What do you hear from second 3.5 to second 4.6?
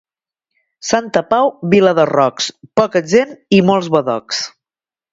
i molts badocs.